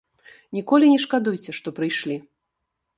[0.59, 2.21] Ніколі не шкадуйце, што прыйшлі.